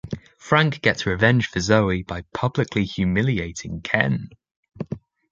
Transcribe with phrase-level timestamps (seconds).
[0.39, 4.31] Frank gets revenge for Zoe by publicly humiliating Ken.